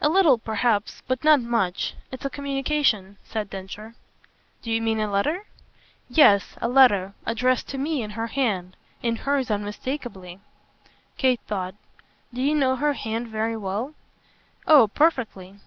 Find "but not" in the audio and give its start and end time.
1.06-1.40